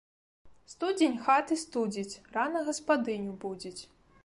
[0.73, 3.81] Студзень хаты студзіць, рана гаспадыню будзіць